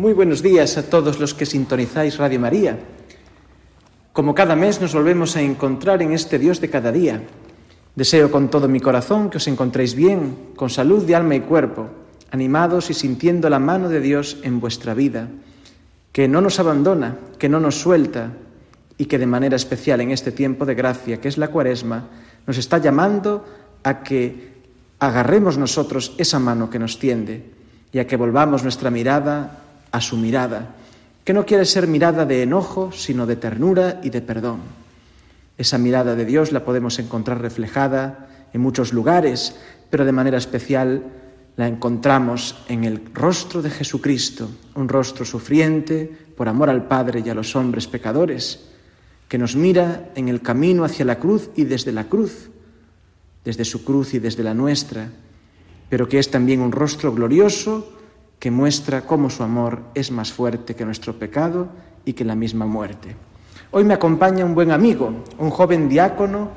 Muy 0.00 0.14
buenos 0.14 0.40
días 0.40 0.78
a 0.78 0.88
todos 0.88 1.20
los 1.20 1.34
que 1.34 1.44
sintonizáis 1.44 2.16
Radio 2.16 2.40
María. 2.40 2.78
Como 4.14 4.34
cada 4.34 4.56
mes 4.56 4.80
nos 4.80 4.94
volvemos 4.94 5.36
a 5.36 5.42
encontrar 5.42 6.00
en 6.00 6.12
este 6.12 6.38
Dios 6.38 6.58
de 6.58 6.70
cada 6.70 6.90
día. 6.90 7.20
Deseo 7.94 8.30
con 8.30 8.48
todo 8.48 8.66
mi 8.66 8.80
corazón 8.80 9.28
que 9.28 9.36
os 9.36 9.46
encontréis 9.46 9.94
bien, 9.94 10.56
con 10.56 10.70
salud 10.70 11.04
de 11.04 11.14
alma 11.14 11.34
y 11.34 11.40
cuerpo, 11.40 11.90
animados 12.30 12.88
y 12.88 12.94
sintiendo 12.94 13.50
la 13.50 13.58
mano 13.58 13.90
de 13.90 14.00
Dios 14.00 14.38
en 14.42 14.58
vuestra 14.58 14.94
vida, 14.94 15.28
que 16.12 16.28
no 16.28 16.40
nos 16.40 16.58
abandona, 16.58 17.18
que 17.38 17.50
no 17.50 17.60
nos 17.60 17.74
suelta 17.74 18.32
y 18.96 19.04
que 19.04 19.18
de 19.18 19.26
manera 19.26 19.56
especial 19.56 20.00
en 20.00 20.12
este 20.12 20.32
tiempo 20.32 20.64
de 20.64 20.76
gracia, 20.76 21.20
que 21.20 21.28
es 21.28 21.36
la 21.36 21.48
cuaresma, 21.48 22.08
nos 22.46 22.56
está 22.56 22.78
llamando 22.78 23.44
a 23.84 24.02
que 24.02 24.62
agarremos 24.98 25.58
nosotros 25.58 26.14
esa 26.16 26.38
mano 26.38 26.70
que 26.70 26.78
nos 26.78 26.98
tiende 26.98 27.44
y 27.92 27.98
a 27.98 28.06
que 28.06 28.16
volvamos 28.16 28.62
nuestra 28.62 28.90
mirada 28.90 29.66
a 29.92 30.00
su 30.00 30.16
mirada, 30.16 30.74
que 31.24 31.32
no 31.32 31.46
quiere 31.46 31.64
ser 31.64 31.86
mirada 31.86 32.24
de 32.26 32.42
enojo, 32.42 32.92
sino 32.92 33.26
de 33.26 33.36
ternura 33.36 34.00
y 34.02 34.10
de 34.10 34.22
perdón. 34.22 34.60
Esa 35.58 35.78
mirada 35.78 36.14
de 36.14 36.24
Dios 36.24 36.52
la 36.52 36.64
podemos 36.64 36.98
encontrar 36.98 37.40
reflejada 37.40 38.28
en 38.52 38.60
muchos 38.60 38.92
lugares, 38.92 39.56
pero 39.90 40.04
de 40.04 40.12
manera 40.12 40.38
especial 40.38 41.04
la 41.56 41.68
encontramos 41.68 42.56
en 42.68 42.84
el 42.84 43.02
rostro 43.12 43.60
de 43.60 43.70
Jesucristo, 43.70 44.48
un 44.74 44.88
rostro 44.88 45.24
sufriente 45.24 46.10
por 46.36 46.48
amor 46.48 46.70
al 46.70 46.88
Padre 46.88 47.22
y 47.24 47.28
a 47.28 47.34
los 47.34 47.54
hombres 47.54 47.86
pecadores, 47.86 48.60
que 49.28 49.38
nos 49.38 49.54
mira 49.56 50.10
en 50.14 50.28
el 50.28 50.40
camino 50.40 50.84
hacia 50.84 51.04
la 51.04 51.18
cruz 51.18 51.50
y 51.54 51.64
desde 51.64 51.92
la 51.92 52.08
cruz, 52.08 52.50
desde 53.44 53.64
su 53.64 53.84
cruz 53.84 54.14
y 54.14 54.18
desde 54.18 54.42
la 54.42 54.54
nuestra, 54.54 55.10
pero 55.90 56.08
que 56.08 56.18
es 56.18 56.30
también 56.30 56.60
un 56.60 56.72
rostro 56.72 57.12
glorioso 57.12 57.99
que 58.40 58.50
muestra 58.50 59.02
cómo 59.02 59.28
su 59.28 59.42
amor 59.42 59.82
es 59.94 60.10
más 60.10 60.32
fuerte 60.32 60.74
que 60.74 60.86
nuestro 60.86 61.18
pecado 61.18 61.68
y 62.06 62.14
que 62.14 62.24
la 62.24 62.34
misma 62.34 62.64
muerte. 62.64 63.14
Hoy 63.70 63.84
me 63.84 63.94
acompaña 63.94 64.46
un 64.46 64.54
buen 64.54 64.72
amigo, 64.72 65.12
un 65.38 65.50
joven 65.50 65.88
diácono 65.88 66.48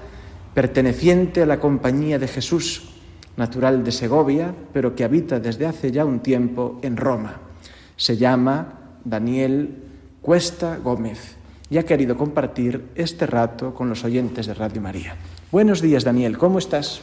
perteneciente 0.54 1.44
a 1.44 1.46
la 1.46 1.60
compañía 1.60 2.18
de 2.18 2.28
Jesús, 2.28 2.90
natural 3.36 3.84
de 3.84 3.92
Segovia, 3.92 4.56
pero 4.72 4.96
que 4.96 5.04
habita 5.04 5.40
desde 5.40 5.66
hace 5.66 5.92
ya 5.92 6.06
un 6.06 6.22
tiempo 6.22 6.80
en 6.82 6.96
Roma. 6.96 7.36
Se 7.98 8.16
llama 8.16 8.96
Daniel 9.04 9.84
Cuesta 10.22 10.78
Gómez 10.78 11.36
y 11.70 11.78
ha 11.78 11.86
querido 11.86 12.16
compartir 12.16 12.92
este 12.96 13.26
rato 13.26 13.74
con 13.74 13.90
los 13.90 14.06
oyentes 14.06 14.48
de 14.48 14.54
Radio 14.54 14.82
María. 14.82 15.16
Buenos 15.52 15.82
días, 15.82 16.04
Daniel, 16.06 16.38
¿cómo 16.38 16.60
estás? 16.60 17.02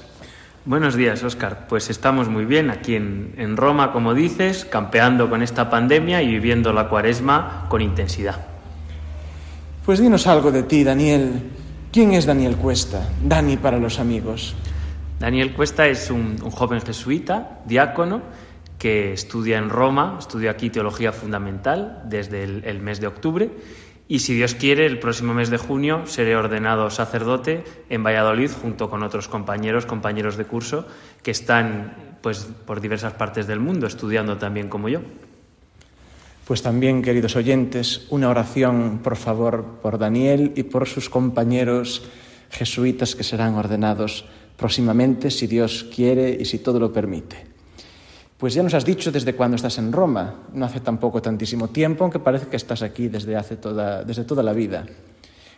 Buenos 0.66 0.94
días, 0.94 1.24
Óscar. 1.24 1.66
Pues 1.68 1.88
estamos 1.88 2.28
muy 2.28 2.44
bien 2.44 2.68
aquí 2.68 2.94
en, 2.94 3.56
Roma, 3.56 3.92
como 3.92 4.12
dices, 4.12 4.66
campeando 4.66 5.30
con 5.30 5.42
esta 5.42 5.70
pandemia 5.70 6.20
y 6.20 6.26
viviendo 6.26 6.74
la 6.74 6.90
cuaresma 6.90 7.64
con 7.70 7.80
intensidad. 7.80 8.46
Pues 9.86 10.00
dinos 10.00 10.26
algo 10.26 10.52
de 10.52 10.62
ti, 10.62 10.84
Daniel. 10.84 11.50
¿Quién 11.90 12.12
es 12.12 12.26
Daniel 12.26 12.56
Cuesta? 12.56 13.08
Dani 13.24 13.56
para 13.56 13.78
los 13.78 13.98
amigos. 13.98 14.54
Daniel 15.18 15.54
Cuesta 15.54 15.86
es 15.86 16.10
un, 16.10 16.36
joven 16.38 16.82
jesuita, 16.82 17.60
diácono, 17.64 18.20
que 18.78 19.14
estudia 19.14 19.56
en 19.56 19.70
Roma, 19.70 20.16
estudia 20.18 20.50
aquí 20.50 20.68
teología 20.68 21.12
fundamental 21.12 22.02
desde 22.04 22.44
el 22.44 22.80
mes 22.80 23.00
de 23.00 23.06
octubre 23.06 23.50
y 24.10 24.18
si 24.18 24.34
Dios 24.34 24.56
quiere, 24.56 24.86
el 24.86 24.98
próximo 24.98 25.34
mes 25.34 25.50
de 25.50 25.56
junio 25.56 26.02
seré 26.04 26.34
ordenado 26.34 26.90
sacerdote 26.90 27.62
en 27.88 28.02
Valladolid 28.02 28.50
junto 28.50 28.90
con 28.90 29.04
otros 29.04 29.28
compañeros, 29.28 29.86
compañeros 29.86 30.36
de 30.36 30.46
curso 30.46 30.84
que 31.22 31.30
están 31.30 32.18
pues 32.20 32.48
por 32.66 32.80
diversas 32.80 33.12
partes 33.12 33.46
del 33.46 33.60
mundo 33.60 33.86
estudiando 33.86 34.36
también 34.36 34.68
como 34.68 34.88
yo. 34.88 34.98
Pues 36.44 36.60
también, 36.60 37.02
queridos 37.02 37.36
oyentes, 37.36 38.08
una 38.10 38.28
oración, 38.28 38.98
por 39.00 39.14
favor, 39.14 39.78
por 39.80 39.96
Daniel 39.96 40.54
y 40.56 40.64
por 40.64 40.88
sus 40.88 41.08
compañeros 41.08 42.02
jesuitas 42.50 43.14
que 43.14 43.22
serán 43.22 43.54
ordenados 43.54 44.24
próximamente, 44.56 45.30
si 45.30 45.46
Dios 45.46 45.86
quiere 45.94 46.36
y 46.40 46.46
si 46.46 46.58
todo 46.58 46.80
lo 46.80 46.92
permite. 46.92 47.49
Pues 48.40 48.54
ya 48.54 48.62
nos 48.62 48.72
has 48.72 48.86
dicho 48.86 49.12
desde 49.12 49.34
cuándo 49.34 49.56
estás 49.56 49.76
en 49.76 49.92
Roma, 49.92 50.32
no 50.54 50.64
hace 50.64 50.80
tampoco 50.80 51.20
tantísimo 51.20 51.68
tiempo, 51.68 52.04
aunque 52.04 52.20
parece 52.20 52.46
que 52.46 52.56
estás 52.56 52.80
aquí 52.80 53.08
desde, 53.08 53.36
hace 53.36 53.56
toda, 53.56 54.02
desde 54.02 54.24
toda 54.24 54.42
la 54.42 54.54
vida. 54.54 54.86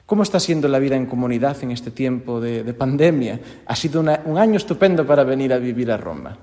¿Cómo 0.04 0.24
está 0.24 0.40
siendo 0.40 0.66
la 0.66 0.80
vida 0.80 0.96
en 0.96 1.06
comunidad 1.06 1.56
en 1.62 1.70
este 1.70 1.92
tiempo 1.92 2.40
de, 2.40 2.74
pandemia? 2.74 3.38
Ha 3.66 3.76
sido 3.76 4.00
un 4.00 4.36
año 4.36 4.56
estupendo 4.56 5.06
para 5.06 5.22
venir 5.22 5.52
a 5.52 5.58
vivir 5.58 5.92
a 5.92 5.96
Roma. 5.96 6.36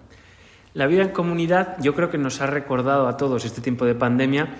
La 0.76 0.88
vida 0.88 1.02
en 1.02 1.10
comunidad 1.10 1.76
yo 1.82 1.94
creo 1.94 2.10
que 2.10 2.18
nos 2.18 2.40
ha 2.40 2.48
recordado 2.48 3.10
a 3.10 3.18
todos 3.18 3.44
este 3.44 3.60
tiempo 3.60 3.84
de 3.84 3.96
pandemia 3.96 4.56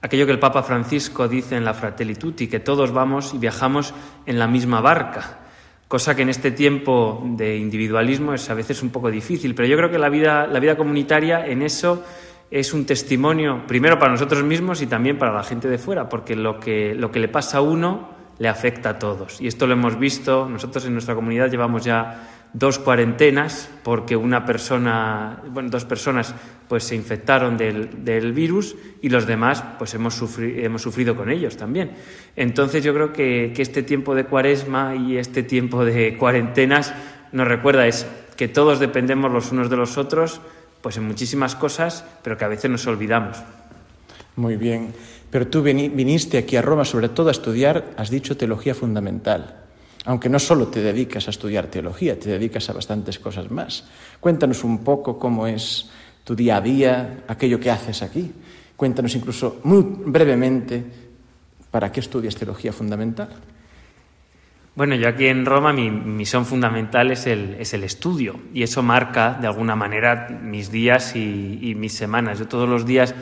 aquello 0.00 0.24
que 0.24 0.32
el 0.32 0.38
Papa 0.38 0.62
Francisco 0.62 1.28
dice 1.28 1.56
en 1.56 1.64
la 1.66 1.74
Fratelli 1.74 2.14
Tutti, 2.14 2.48
que 2.48 2.60
todos 2.60 2.90
vamos 2.90 3.34
y 3.34 3.38
viajamos 3.38 3.92
en 4.24 4.38
la 4.38 4.46
misma 4.46 4.80
barca 4.80 5.40
cosa 5.88 6.14
que 6.14 6.22
en 6.22 6.28
este 6.28 6.50
tiempo 6.50 7.22
de 7.24 7.56
individualismo 7.56 8.34
es 8.34 8.48
a 8.50 8.54
veces 8.54 8.82
un 8.82 8.90
poco 8.90 9.10
difícil, 9.10 9.54
pero 9.54 9.66
yo 9.66 9.76
creo 9.76 9.90
que 9.90 9.98
la 9.98 10.10
vida, 10.10 10.46
la 10.46 10.60
vida 10.60 10.76
comunitaria 10.76 11.46
en 11.46 11.62
eso 11.62 12.04
es 12.50 12.72
un 12.72 12.84
testimonio, 12.86 13.64
primero 13.66 13.98
para 13.98 14.12
nosotros 14.12 14.44
mismos 14.44 14.80
y 14.82 14.86
también 14.86 15.18
para 15.18 15.32
la 15.32 15.42
gente 15.42 15.68
de 15.68 15.78
fuera, 15.78 16.08
porque 16.08 16.36
lo 16.36 16.60
que, 16.60 16.94
lo 16.94 17.10
que 17.10 17.20
le 17.20 17.28
pasa 17.28 17.58
a 17.58 17.62
uno 17.62 18.17
le 18.38 18.48
afecta 18.48 18.90
a 18.90 18.98
todos. 18.98 19.40
Y 19.40 19.46
esto 19.46 19.66
lo 19.66 19.72
hemos 19.74 19.98
visto, 19.98 20.48
nosotros 20.48 20.84
en 20.86 20.92
nuestra 20.92 21.14
comunidad 21.14 21.50
llevamos 21.50 21.84
ya 21.84 22.28
dos 22.52 22.78
cuarentenas 22.78 23.68
porque 23.82 24.16
una 24.16 24.46
persona, 24.46 25.42
bueno, 25.50 25.68
dos 25.70 25.84
personas 25.84 26.34
pues 26.68 26.84
se 26.84 26.94
infectaron 26.94 27.56
del, 27.56 28.04
del 28.04 28.32
virus 28.32 28.76
y 29.02 29.08
los 29.08 29.26
demás 29.26 29.62
pues 29.78 29.94
hemos, 29.94 30.14
sufrido, 30.14 30.64
hemos 30.64 30.82
sufrido 30.82 31.16
con 31.16 31.30
ellos 31.30 31.56
también. 31.56 31.92
Entonces 32.36 32.82
yo 32.82 32.94
creo 32.94 33.12
que, 33.12 33.52
que 33.54 33.62
este 33.62 33.82
tiempo 33.82 34.14
de 34.14 34.24
cuaresma 34.24 34.94
y 34.94 35.16
este 35.16 35.42
tiempo 35.42 35.84
de 35.84 36.16
cuarentenas 36.16 36.94
nos 37.32 37.48
recuerda 37.48 37.86
es 37.86 38.06
que 38.36 38.48
todos 38.48 38.78
dependemos 38.78 39.32
los 39.32 39.52
unos 39.52 39.68
de 39.68 39.76
los 39.76 39.98
otros 39.98 40.40
pues 40.80 40.96
en 40.96 41.04
muchísimas 41.04 41.56
cosas, 41.56 42.04
pero 42.22 42.36
que 42.38 42.44
a 42.44 42.48
veces 42.48 42.70
nos 42.70 42.86
olvidamos. 42.86 43.42
Muy 44.36 44.56
bien. 44.56 44.94
Pero 45.30 45.48
tú 45.48 45.62
viniste 45.62 46.38
aquí 46.38 46.56
a 46.56 46.62
Roma 46.62 46.84
sobre 46.84 47.08
todo 47.08 47.28
a 47.28 47.32
estudiar, 47.32 47.92
has 47.96 48.10
dicho, 48.10 48.36
teología 48.36 48.74
fundamental 48.74 49.68
aunque 50.08 50.30
no 50.30 50.38
solo 50.38 50.68
te 50.68 50.80
dedicas 50.80 51.26
a 51.26 51.30
estudiar 51.30 51.66
teología, 51.66 52.18
te 52.18 52.30
dedicas 52.30 52.70
a 52.70 52.72
bastantes 52.72 53.18
cosas 53.18 53.50
más. 53.50 53.84
Cuéntanos 54.20 54.64
un 54.64 54.82
poco 54.82 55.18
cómo 55.18 55.46
es 55.46 55.90
tu 56.24 56.34
día 56.34 56.56
a 56.56 56.60
día, 56.62 57.24
aquello 57.28 57.60
que 57.60 57.70
haces 57.70 58.00
aquí. 58.00 58.32
Cuéntanos 58.74 59.14
incluso 59.14 59.60
muy 59.64 59.82
brevemente 59.82 60.82
para 61.70 61.92
qué 61.92 62.00
estudias 62.00 62.36
teología 62.36 62.72
fundamental. 62.72 63.28
Bueno, 64.74 64.94
yo 64.94 65.08
aquí 65.08 65.26
en 65.26 65.44
Roma 65.44 65.74
mi 65.74 65.90
misión 65.90 66.46
fundamental 66.46 67.10
es 67.10 67.26
el, 67.26 67.56
es 67.58 67.74
el 67.74 67.84
estudio 67.84 68.40
y 68.54 68.62
eso 68.62 68.82
marca 68.82 69.36
de 69.38 69.48
alguna 69.48 69.76
manera 69.76 70.28
mis 70.42 70.70
días 70.70 71.16
y, 71.16 71.58
y 71.60 71.74
mis 71.74 71.92
semanas. 71.92 72.38
Yo 72.38 72.48
todos 72.48 72.66
los 72.66 72.86
días 72.86 73.14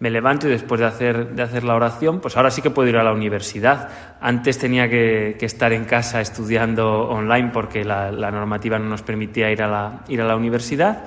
me 0.00 0.10
levanto 0.10 0.46
y 0.46 0.50
después 0.50 0.80
de 0.80 0.86
hacer, 0.86 1.30
de 1.34 1.42
hacer 1.42 1.64
la 1.64 1.74
oración, 1.74 2.20
pues 2.20 2.36
ahora 2.36 2.50
sí 2.50 2.62
que 2.62 2.70
puedo 2.70 2.88
ir 2.88 2.96
a 2.96 3.02
la 3.02 3.12
universidad. 3.12 3.88
Antes 4.20 4.58
tenía 4.58 4.88
que, 4.88 5.36
estar 5.40 5.72
en 5.72 5.84
casa 5.84 6.20
estudiando 6.20 7.08
online 7.08 7.50
porque 7.52 7.84
la, 7.84 8.10
normativa 8.10 8.78
no 8.78 8.88
nos 8.88 9.02
permitía 9.02 9.50
ir 9.50 9.62
a 9.62 9.68
la, 9.68 10.00
ir 10.08 10.20
a 10.20 10.24
la 10.24 10.36
universidad. 10.36 11.04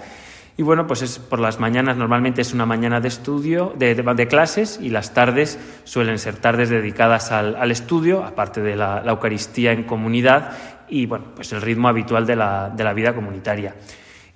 Y 0.57 0.63
bueno, 0.63 0.85
pues 0.85 1.01
es 1.01 1.17
por 1.17 1.39
las 1.39 1.59
mañanas 1.59 1.95
normalmente 1.95 2.41
es 2.41 2.53
una 2.53 2.65
mañana 2.65 2.99
de 2.99 3.07
estudio, 3.07 3.73
de, 3.77 3.95
de, 3.95 4.27
clases, 4.27 4.79
y 4.81 4.89
las 4.89 5.13
tardes 5.13 5.57
suelen 5.85 6.19
ser 6.19 6.35
tardes 6.35 6.69
dedicadas 6.69 7.31
al, 7.31 7.55
al 7.55 7.71
estudio, 7.71 8.23
aparte 8.25 8.61
de 8.61 8.75
la, 8.75 9.01
la, 9.01 9.11
Eucaristía 9.13 9.71
en 9.71 9.83
comunidad 9.83 10.51
y 10.89 11.05
bueno, 11.05 11.27
pues 11.33 11.53
el 11.53 11.61
ritmo 11.61 11.87
habitual 11.87 12.27
de 12.27 12.35
la, 12.35 12.69
de 12.69 12.83
la 12.83 12.93
vida 12.93 13.15
comunitaria. 13.15 13.73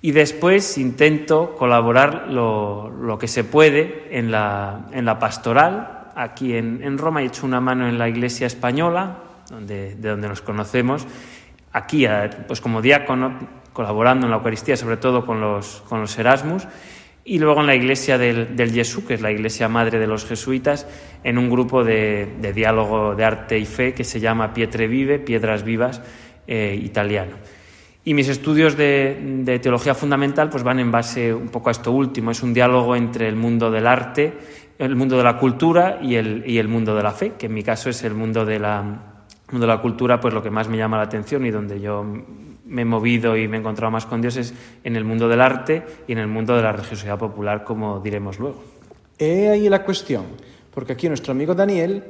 Y 0.06 0.12
después 0.12 0.78
intento 0.78 1.56
colaborar 1.56 2.28
lo, 2.30 3.18
que 3.18 3.26
se 3.26 3.42
puede 3.42 4.06
en 4.12 4.30
la, 4.30 4.86
en 4.92 5.04
la 5.04 5.18
pastoral. 5.18 6.12
Aquí 6.14 6.54
en, 6.54 6.96
Roma 6.96 7.22
he 7.22 7.26
hecho 7.26 7.44
una 7.44 7.60
mano 7.60 7.88
en 7.88 7.98
la 7.98 8.08
iglesia 8.08 8.46
española, 8.46 9.18
donde, 9.50 9.96
de 9.96 10.08
donde 10.10 10.28
nos 10.28 10.42
conocemos. 10.42 11.04
Aquí, 11.72 12.06
pues 12.46 12.60
como 12.60 12.82
diácono, 12.82 13.36
colaborando 13.72 14.26
en 14.26 14.30
la 14.30 14.36
Eucaristía, 14.36 14.76
sobre 14.76 14.96
todo 14.96 15.26
con 15.26 15.40
los, 15.40 15.82
con 15.88 16.02
los 16.02 16.16
Erasmus, 16.16 16.68
y 17.24 17.40
luego 17.40 17.62
en 17.62 17.66
la 17.66 17.74
iglesia 17.74 18.16
del, 18.16 18.54
del 18.54 18.70
Jesús, 18.70 19.02
que 19.02 19.14
es 19.14 19.20
la 19.20 19.32
iglesia 19.32 19.68
madre 19.68 19.98
de 19.98 20.06
los 20.06 20.24
jesuitas, 20.24 20.86
en 21.24 21.36
un 21.36 21.50
grupo 21.50 21.82
de, 21.82 22.28
diálogo 22.54 23.16
de 23.16 23.24
arte 23.24 23.58
y 23.58 23.66
fe 23.66 23.92
que 23.92 24.04
se 24.04 24.20
llama 24.20 24.54
Pietre 24.54 24.86
Vive, 24.86 25.18
Piedras 25.18 25.64
Vivas, 25.64 26.00
eh, 26.46 26.78
italiano. 26.80 27.55
Y 28.06 28.14
mis 28.14 28.28
estudios 28.28 28.76
de, 28.76 29.58
teología 29.60 29.92
fundamental 29.92 30.48
pues 30.48 30.62
van 30.62 30.78
en 30.78 30.92
base 30.92 31.34
un 31.34 31.48
poco 31.48 31.70
a 31.70 31.72
esto 31.72 31.90
último, 31.90 32.30
es 32.30 32.40
un 32.40 32.54
diálogo 32.54 32.94
entre 32.94 33.26
el 33.26 33.34
mundo 33.34 33.68
del 33.68 33.84
arte, 33.84 34.32
el 34.78 34.94
mundo 34.94 35.16
de 35.16 35.24
la 35.24 35.36
cultura 35.36 35.98
y 36.00 36.14
el, 36.14 36.44
y 36.46 36.58
el 36.58 36.68
mundo 36.68 36.94
de 36.94 37.02
la 37.02 37.10
fe, 37.10 37.32
que 37.36 37.46
en 37.46 37.54
mi 37.54 37.64
caso 37.64 37.90
es 37.90 38.04
el 38.04 38.14
mundo 38.14 38.44
de 38.44 38.60
la, 38.60 38.80
mundo 39.50 39.66
de 39.66 39.72
la 39.72 39.82
cultura, 39.82 40.20
pues 40.20 40.32
lo 40.32 40.40
que 40.40 40.50
más 40.50 40.68
me 40.68 40.76
llama 40.76 40.98
la 40.98 41.02
atención 41.02 41.44
y 41.46 41.50
donde 41.50 41.80
yo 41.80 42.04
me 42.64 42.82
he 42.82 42.84
movido 42.84 43.36
y 43.36 43.48
me 43.48 43.56
he 43.56 43.60
encontrado 43.60 43.90
más 43.90 44.06
con 44.06 44.20
Dios 44.20 44.36
es 44.36 44.54
en 44.84 44.94
el 44.94 45.02
mundo 45.02 45.28
del 45.28 45.40
arte 45.40 45.82
y 46.06 46.12
en 46.12 46.18
el 46.18 46.28
mundo 46.28 46.54
de 46.54 46.62
la 46.62 46.70
religiosidad 46.70 47.18
popular, 47.18 47.64
como 47.64 47.98
diremos 47.98 48.38
luego. 48.38 48.62
He 49.18 49.48
ahí 49.48 49.68
la 49.68 49.82
cuestión, 49.82 50.26
porque 50.72 50.92
aquí 50.92 51.08
nuestro 51.08 51.32
amigo 51.32 51.56
Daniel 51.56 52.04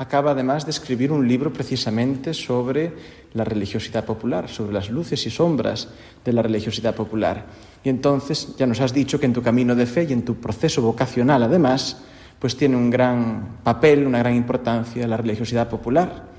acaba 0.00 0.30
además 0.30 0.64
de 0.64 0.70
escribir 0.70 1.12
un 1.12 1.28
libro 1.28 1.52
precisamente 1.52 2.32
sobre 2.32 2.90
la 3.34 3.44
religiosidad 3.44 4.06
popular, 4.06 4.48
sobre 4.48 4.72
las 4.72 4.88
luces 4.88 5.26
y 5.26 5.30
sombras 5.30 5.88
de 6.24 6.32
la 6.32 6.40
religiosidad 6.40 6.94
popular. 6.94 7.44
Y 7.84 7.90
entonces 7.90 8.56
ya 8.56 8.66
nos 8.66 8.80
has 8.80 8.94
dicho 8.94 9.20
que 9.20 9.26
en 9.26 9.34
tu 9.34 9.42
camino 9.42 9.74
de 9.74 9.84
fe 9.84 10.06
y 10.08 10.14
en 10.14 10.24
tu 10.24 10.36
proceso 10.36 10.80
vocacional 10.80 11.42
además, 11.42 11.98
pues 12.38 12.56
tiene 12.56 12.78
un 12.78 12.88
gran 12.88 13.58
papel, 13.62 14.06
una 14.06 14.20
gran 14.20 14.34
importancia 14.34 15.06
la 15.06 15.18
religiosidad 15.18 15.68
popular 15.68 16.30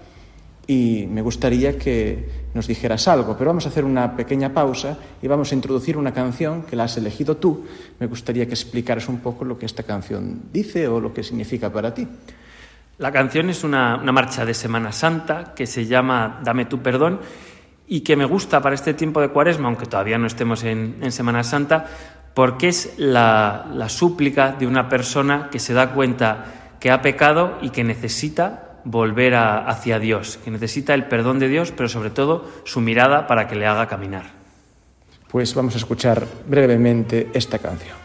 y 0.65 1.05
me 1.11 1.21
gustaría 1.21 1.77
que 1.77 2.47
nos 2.55 2.65
dijeras 2.65 3.07
algo, 3.07 3.37
pero 3.37 3.51
vamos 3.51 3.67
a 3.67 3.69
hacer 3.69 3.85
una 3.85 4.15
pequeña 4.15 4.55
pausa 4.55 4.97
y 5.21 5.27
vamos 5.27 5.51
a 5.51 5.55
introducir 5.55 5.97
una 5.97 6.15
canción 6.15 6.63
que 6.63 6.75
la 6.75 6.85
has 6.85 6.97
elegido 6.97 7.37
tú. 7.37 7.65
Me 7.99 8.07
gustaría 8.07 8.47
que 8.47 8.53
explicaras 8.53 9.07
un 9.07 9.19
poco 9.19 9.45
lo 9.45 9.59
que 9.59 9.67
esta 9.67 9.83
canción 9.83 10.41
dice 10.51 10.87
o 10.87 10.99
lo 10.99 11.13
que 11.13 11.21
significa 11.21 11.71
para 11.71 11.93
ti. 11.93 12.07
La 13.01 13.11
canción 13.11 13.49
es 13.49 13.63
una, 13.63 13.97
marcha 13.97 14.45
de 14.45 14.53
Semana 14.53 14.91
Santa 14.91 15.55
que 15.55 15.65
se 15.65 15.87
llama 15.87 16.39
Dame 16.43 16.65
tu 16.65 16.83
perdón 16.83 17.19
y 17.87 18.01
que 18.01 18.15
me 18.15 18.25
gusta 18.25 18.61
para 18.61 18.75
este 18.75 18.93
tiempo 18.93 19.21
de 19.21 19.29
cuaresma, 19.29 19.69
aunque 19.69 19.87
todavía 19.87 20.19
no 20.19 20.27
estemos 20.27 20.63
en, 20.63 21.11
Semana 21.11 21.43
Santa, 21.43 21.87
porque 22.35 22.67
es 22.67 22.93
la, 22.97 23.65
súplica 23.87 24.51
de 24.51 24.67
una 24.67 24.87
persona 24.87 25.49
que 25.51 25.57
se 25.57 25.73
da 25.73 25.93
cuenta 25.93 26.75
que 26.79 26.91
ha 26.91 27.01
pecado 27.01 27.57
y 27.63 27.71
que 27.71 27.83
necesita 27.83 28.77
volver 28.83 29.33
hacia 29.33 29.97
Dios, 29.97 30.37
que 30.37 30.51
necesita 30.51 30.93
el 30.93 31.05
perdón 31.05 31.39
de 31.39 31.47
Dios, 31.47 31.73
pero 31.75 31.89
sobre 31.89 32.11
todo 32.11 32.47
su 32.65 32.81
mirada 32.81 33.25
para 33.25 33.47
que 33.47 33.55
le 33.55 33.65
haga 33.65 33.87
caminar. 33.87 34.25
Pues 35.27 35.55
vamos 35.55 35.73
a 35.73 35.77
escuchar 35.79 36.23
brevemente 36.47 37.31
esta 37.33 37.57
canción. 37.57 38.00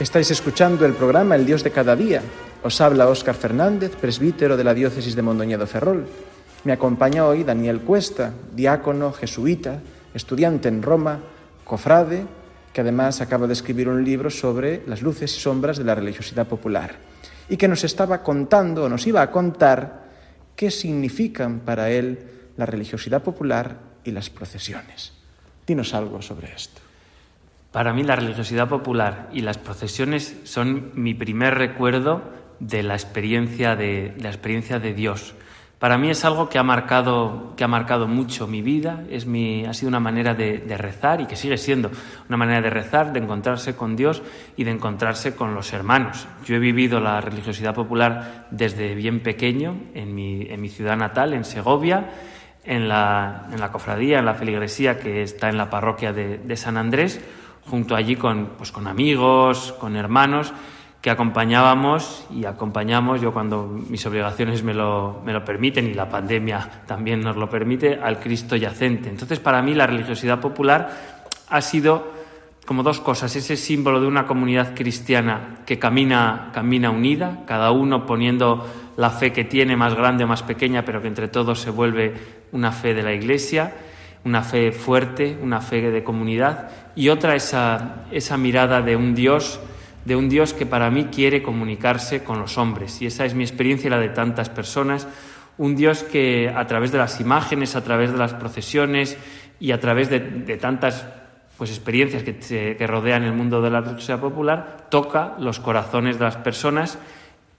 Estáis 0.00 0.30
escuchando 0.30 0.86
el 0.86 0.94
programa 0.94 1.34
El 1.34 1.44
Dios 1.44 1.62
de 1.62 1.72
cada 1.72 1.94
día. 1.94 2.22
Os 2.62 2.80
habla 2.80 3.10
Óscar 3.10 3.34
Fernández, 3.34 3.96
presbítero 3.96 4.56
de 4.56 4.64
la 4.64 4.72
diócesis 4.72 5.14
de 5.14 5.20
Mondoñedo 5.20 5.66
Ferrol. 5.66 6.06
Me 6.64 6.72
acompaña 6.72 7.26
hoy 7.26 7.44
Daniel 7.44 7.82
Cuesta, 7.82 8.32
diácono, 8.56 9.12
jesuita, 9.12 9.78
estudiante 10.14 10.68
en 10.68 10.80
Roma, 10.80 11.20
cofrade, 11.64 12.24
que 12.72 12.80
además 12.80 13.20
acaba 13.20 13.46
de 13.46 13.52
escribir 13.52 13.90
un 13.90 14.02
libro 14.02 14.30
sobre 14.30 14.82
las 14.86 15.02
luces 15.02 15.36
y 15.36 15.38
sombras 15.38 15.76
de 15.76 15.84
la 15.84 15.94
religiosidad 15.94 16.48
popular 16.48 16.94
y 17.50 17.58
que 17.58 17.68
nos 17.68 17.84
estaba 17.84 18.22
contando 18.22 18.84
o 18.84 18.88
nos 18.88 19.06
iba 19.06 19.20
a 19.20 19.30
contar 19.30 20.08
qué 20.56 20.70
significan 20.70 21.60
para 21.60 21.90
él 21.90 22.20
la 22.56 22.64
religiosidad 22.64 23.22
popular 23.22 23.76
y 24.02 24.12
las 24.12 24.30
procesiones. 24.30 25.12
Dinos 25.66 25.92
algo 25.92 26.22
sobre 26.22 26.54
esto. 26.54 26.89
Para 27.72 27.92
mí 27.92 28.02
la 28.02 28.16
religiosidad 28.16 28.68
popular 28.68 29.28
y 29.32 29.42
las 29.42 29.58
procesiones 29.58 30.40
son 30.44 30.90
mi 30.94 31.14
primer 31.14 31.54
recuerdo 31.54 32.22
de 32.58 32.82
la 32.82 32.94
experiencia 32.94 33.76
de, 33.76 34.14
la 34.18 34.28
experiencia 34.28 34.80
de 34.80 34.92
Dios. 34.92 35.34
Para 35.78 35.96
mí 35.96 36.10
es 36.10 36.26
algo 36.26 36.50
que 36.50 36.58
ha 36.58 36.62
marcado, 36.62 37.54
que 37.56 37.64
ha 37.64 37.68
marcado 37.68 38.06
mucho 38.06 38.46
mi 38.46 38.60
vida, 38.60 39.04
es 39.08 39.24
mi, 39.24 39.64
ha 39.64 39.72
sido 39.72 39.88
una 39.88 40.00
manera 40.00 40.34
de, 40.34 40.62
rezar 40.76 41.22
y 41.22 41.26
que 41.26 41.36
sigue 41.36 41.56
siendo 41.56 41.90
una 42.28 42.36
manera 42.36 42.60
de 42.60 42.70
rezar, 42.70 43.14
de 43.14 43.20
encontrarse 43.20 43.74
con 43.74 43.96
Dios 43.96 44.20
y 44.58 44.64
de 44.64 44.72
encontrarse 44.72 45.34
con 45.34 45.54
los 45.54 45.72
hermanos. 45.72 46.26
Yo 46.44 46.56
he 46.56 46.58
vivido 46.58 47.00
la 47.00 47.22
religiosidad 47.22 47.72
popular 47.72 48.48
desde 48.50 48.94
bien 48.94 49.20
pequeño 49.20 49.80
en 49.94 50.14
mi, 50.14 50.42
en 50.50 50.60
mi 50.60 50.68
ciudad 50.68 50.98
natal, 50.98 51.32
en 51.32 51.44
Segovia, 51.44 52.10
en 52.62 52.88
la, 52.88 53.48
en 53.50 53.58
la 53.58 53.72
cofradía, 53.72 54.18
en 54.18 54.26
la 54.26 54.34
feligresía 54.34 54.98
que 54.98 55.22
está 55.22 55.48
en 55.48 55.56
la 55.56 55.70
parroquia 55.70 56.12
de, 56.12 56.36
de 56.36 56.56
San 56.56 56.76
Andrés, 56.76 57.22
junto 57.66 57.94
allí 57.94 58.16
con, 58.16 58.50
pues, 58.56 58.72
con 58.72 58.86
amigos, 58.86 59.74
con 59.78 59.96
hermanos 59.96 60.52
que 61.00 61.10
acompañábamos 61.10 62.26
y 62.30 62.44
acompañamos, 62.44 63.22
yo 63.22 63.32
cuando 63.32 63.66
mis 63.66 64.04
obligaciones 64.04 64.62
me 64.62 64.74
lo, 64.74 65.22
me 65.24 65.32
lo, 65.32 65.44
permiten 65.44 65.86
y 65.86 65.94
la 65.94 66.10
pandemia 66.10 66.82
también 66.86 67.22
nos 67.22 67.36
lo 67.36 67.48
permite, 67.48 67.98
al 68.02 68.20
Cristo 68.20 68.54
yacente. 68.54 69.08
Entonces, 69.08 69.38
para 69.38 69.62
mí 69.62 69.74
la 69.74 69.86
religiosidad 69.86 70.40
popular 70.40 70.90
ha 71.48 71.60
sido 71.62 72.20
como 72.66 72.82
dos 72.82 73.00
cosas, 73.00 73.34
ese 73.34 73.56
símbolo 73.56 74.00
de 74.00 74.06
una 74.06 74.26
comunidad 74.26 74.74
cristiana 74.74 75.60
que 75.66 75.78
camina, 75.78 76.50
camina 76.52 76.90
unida, 76.90 77.44
cada 77.46 77.72
uno 77.72 78.04
poniendo 78.06 78.66
la 78.96 79.10
fe 79.10 79.32
que 79.32 79.44
tiene, 79.44 79.76
más 79.76 79.94
grande 79.94 80.24
o 80.24 80.28
más 80.28 80.42
pequeña, 80.42 80.84
pero 80.84 81.00
que 81.00 81.08
entre 81.08 81.28
todos 81.28 81.60
se 81.60 81.70
vuelve 81.70 82.14
una 82.52 82.70
fe 82.70 82.94
de 82.94 83.02
la 83.02 83.12
Iglesia, 83.12 83.72
una 84.24 84.42
fe 84.42 84.72
fuerte, 84.72 85.38
una 85.40 85.60
fe 85.60 85.90
de 85.90 86.04
comunidad, 86.04 86.70
y 86.94 87.08
otra 87.08 87.34
esa, 87.34 88.04
esa 88.10 88.36
mirada 88.36 88.82
de 88.82 88.96
un 88.96 89.14
Dios 89.14 89.60
de 90.04 90.16
un 90.16 90.28
Dios 90.28 90.54
que 90.54 90.66
para 90.66 90.90
mí 90.90 91.06
quiere 91.06 91.42
comunicarse 91.42 92.24
con 92.24 92.38
los 92.38 92.56
hombres. 92.58 93.02
Y 93.02 93.06
esa 93.06 93.26
es 93.26 93.34
mi 93.34 93.44
experiencia 93.44 93.88
y 93.88 93.90
la 93.90 93.98
de 93.98 94.08
tantas 94.08 94.48
personas. 94.48 95.06
Un 95.58 95.76
Dios 95.76 96.02
que 96.02 96.48
a 96.48 96.66
través 96.66 96.90
de 96.90 96.98
las 96.98 97.20
imágenes, 97.20 97.76
a 97.76 97.84
través 97.84 98.10
de 98.10 98.16
las 98.16 98.32
procesiones 98.32 99.18
y 99.60 99.72
a 99.72 99.80
través 99.80 100.08
de, 100.08 100.20
de 100.20 100.56
tantas 100.56 101.06
pues, 101.60 101.70
experiencias 101.70 102.22
que, 102.22 102.86
rodean 102.86 103.22
el 103.22 103.34
mundo 103.34 103.60
de 103.60 103.68
la 103.68 103.82
religiosidad 103.82 104.18
popular, 104.18 104.86
toca 104.88 105.34
los 105.38 105.60
corazones 105.60 106.18
de 106.18 106.24
las 106.24 106.38
personas 106.38 106.98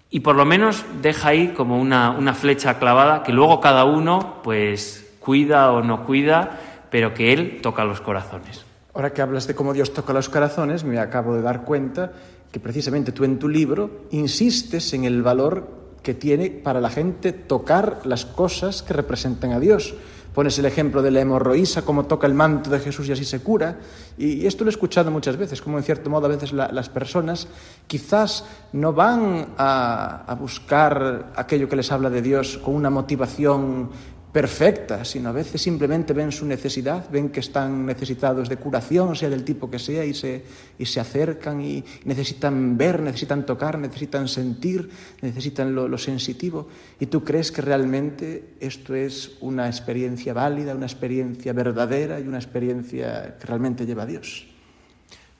y 0.09 0.21
por 0.21 0.35
lo 0.35 0.43
menos 0.43 0.83
deja 1.03 1.29
ahí 1.29 1.49
como 1.49 1.79
una, 1.79 2.09
una 2.09 2.33
flecha 2.33 2.79
clavada 2.79 3.21
que 3.21 3.31
luego 3.31 3.61
cada 3.61 3.85
uno 3.85 4.39
pues 4.43 5.10
cuida 5.21 5.71
o 5.71 5.81
no 5.81 6.05
cuida, 6.05 6.59
pero 6.89 7.13
que 7.13 7.31
Él 7.31 7.59
toca 7.61 7.85
los 7.85 8.01
corazones. 8.01 8.65
Ahora 8.93 9.13
que 9.13 9.21
hablas 9.21 9.47
de 9.47 9.55
cómo 9.55 9.71
Dios 9.71 9.93
toca 9.93 10.11
los 10.11 10.27
corazones, 10.27 10.83
me 10.83 10.99
acabo 10.99 11.33
de 11.33 11.41
dar 11.41 11.63
cuenta 11.63 12.11
que 12.51 12.59
precisamente 12.59 13.13
tú 13.13 13.23
en 13.23 13.39
tu 13.39 13.47
libro 13.47 14.01
insistes 14.11 14.93
en 14.93 15.05
el 15.05 15.21
valor 15.21 15.79
que 16.03 16.13
tiene 16.13 16.49
para 16.49 16.81
la 16.81 16.89
gente 16.89 17.31
tocar 17.31 18.01
las 18.03 18.25
cosas 18.25 18.83
que 18.83 18.93
representan 18.93 19.53
a 19.53 19.59
Dios. 19.59 19.93
Pones 20.33 20.57
el 20.59 20.65
ejemplo 20.65 21.01
de 21.01 21.11
la 21.11 21.19
hemorroísa, 21.21 21.83
cómo 21.83 22.05
toca 22.05 22.25
el 22.25 22.33
manto 22.33 22.69
de 22.69 22.79
Jesús 22.79 23.07
y 23.07 23.11
así 23.11 23.25
se 23.25 23.41
cura. 23.41 23.79
Y 24.17 24.45
esto 24.45 24.63
lo 24.63 24.69
he 24.69 24.71
escuchado 24.73 25.11
muchas 25.11 25.35
veces, 25.35 25.61
como 25.61 25.77
en 25.77 25.83
cierto 25.83 26.09
modo 26.09 26.25
a 26.25 26.29
veces 26.29 26.53
la, 26.53 26.69
las 26.71 26.87
personas 26.87 27.49
quizás 27.87 28.45
no 28.71 28.93
van 28.93 29.47
a 29.57 30.35
buscar 30.39 31.33
aquello 31.35 31.67
que 31.67 31.75
les 31.75 31.91
habla 31.91 32.09
de 32.09 32.21
Dios 32.21 32.57
con 32.63 32.75
una 32.75 32.89
motivación 32.89 33.89
perfecta, 34.31 35.03
sino 35.03 35.29
a 35.29 35.33
veces 35.33 35.61
simplemente 35.61 36.13
ven 36.13 36.31
su 36.31 36.45
necesidad, 36.45 37.09
ven 37.11 37.29
que 37.29 37.41
están 37.41 37.85
necesitados 37.85 38.47
de 38.47 38.57
curación, 38.57 39.15
sea 39.15 39.29
del 39.29 39.43
tipo 39.43 39.69
que 39.69 39.77
sea, 39.77 40.05
y 40.05 40.13
se, 40.13 40.43
y 40.79 40.85
se 40.85 40.99
acercan 40.99 41.61
y 41.61 41.83
necesitan 42.05 42.77
ver, 42.77 43.01
necesitan 43.01 43.45
tocar, 43.45 43.77
necesitan 43.77 44.27
sentir, 44.27 44.89
necesitan 45.21 45.75
lo, 45.75 45.87
lo, 45.87 45.97
sensitivo. 45.97 46.69
Y 46.99 47.07
tú 47.07 47.23
crees 47.23 47.51
que 47.51 47.61
realmente 47.61 48.55
esto 48.59 48.95
es 48.95 49.37
una 49.41 49.67
experiencia 49.67 50.33
válida, 50.33 50.75
una 50.75 50.85
experiencia 50.85 51.51
verdadera 51.51 52.19
y 52.19 52.27
una 52.27 52.37
experiencia 52.37 53.37
que 53.37 53.45
realmente 53.45 53.85
lleva 53.85 54.03
a 54.03 54.07
Dios. 54.07 54.47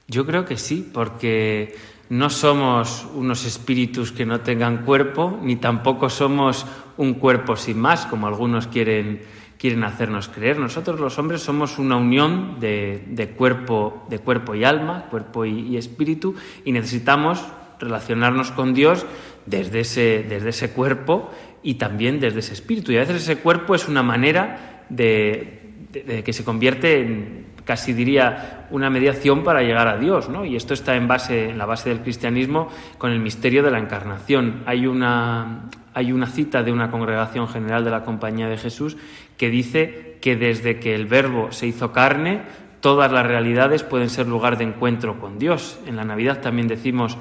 Yo 0.07 0.25
creo 0.25 0.43
que 0.43 0.57
sí, 0.57 0.89
porque 0.91 1.73
no 2.11 2.29
somos 2.29 3.07
unos 3.15 3.45
espíritus 3.45 4.11
que 4.11 4.25
no 4.25 4.41
tengan 4.41 4.83
cuerpo, 4.83 5.39
ni 5.41 5.55
tampoco 5.55 6.09
somos 6.09 6.65
un 6.97 7.13
cuerpo 7.13 7.55
sin 7.55 7.79
más, 7.79 8.05
como 8.05 8.27
algunos 8.27 8.67
quieren, 8.67 9.21
quieren 9.57 9.85
hacernos 9.85 10.27
creer. 10.27 10.59
Nosotros 10.59 10.99
los 10.99 11.17
hombres 11.17 11.41
somos 11.41 11.79
una 11.79 11.95
unión 11.95 12.59
de, 12.59 13.01
de 13.07 13.29
cuerpo, 13.29 14.05
de 14.09 14.19
cuerpo 14.19 14.55
y 14.55 14.65
alma, 14.65 15.05
cuerpo 15.09 15.45
y, 15.45 15.77
espíritu, 15.77 16.35
y 16.65 16.73
necesitamos 16.73 17.45
relacionarnos 17.79 18.51
con 18.51 18.73
Dios 18.73 19.05
desde 19.45 19.79
ese, 19.79 20.25
desde 20.27 20.49
ese 20.49 20.71
cuerpo 20.71 21.31
y 21.63 21.75
también 21.75 22.19
desde 22.19 22.39
ese 22.39 22.51
espíritu. 22.51 22.91
Y 22.91 22.97
a 22.97 23.01
veces 23.01 23.21
ese 23.21 23.37
cuerpo 23.37 23.73
es 23.73 23.87
una 23.87 24.03
manera 24.03 24.85
de, 24.89 25.61
de, 25.93 26.03
de 26.03 26.23
que 26.25 26.33
se 26.33 26.43
convierte 26.43 26.99
en, 26.99 27.40
casi 27.65 27.93
diría 27.93 28.67
una 28.71 28.89
mediación 28.89 29.43
para 29.43 29.61
llegar 29.61 29.87
a 29.87 29.97
Dios, 29.97 30.29
¿no? 30.29 30.45
Y 30.45 30.55
esto 30.55 30.73
está 30.73 30.95
en 30.95 31.07
base 31.07 31.49
en 31.49 31.57
la 31.57 31.65
base 31.65 31.89
del 31.89 32.01
cristianismo 32.01 32.69
con 32.97 33.11
el 33.11 33.19
misterio 33.19 33.63
de 33.63 33.71
la 33.71 33.79
encarnación. 33.79 34.63
Hay 34.65 34.87
una 34.87 35.69
hay 35.93 36.13
una 36.13 36.27
cita 36.27 36.63
de 36.63 36.71
una 36.71 36.89
congregación 36.89 37.47
general 37.47 37.83
de 37.83 37.91
la 37.91 38.05
Compañía 38.05 38.47
de 38.47 38.57
Jesús 38.57 38.95
que 39.37 39.49
dice 39.49 40.17
que 40.21 40.37
desde 40.37 40.79
que 40.79 40.95
el 40.95 41.05
verbo 41.05 41.51
se 41.51 41.67
hizo 41.67 41.91
carne, 41.91 42.43
todas 42.79 43.11
las 43.11 43.25
realidades 43.25 43.83
pueden 43.83 44.09
ser 44.09 44.27
lugar 44.27 44.57
de 44.57 44.63
encuentro 44.63 45.19
con 45.19 45.37
Dios. 45.37 45.79
En 45.85 45.97
la 45.97 46.05
Navidad 46.05 46.39
también 46.39 46.67
decimos 46.67 47.17